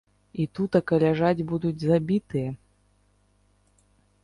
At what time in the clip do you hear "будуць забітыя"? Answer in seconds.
1.51-2.49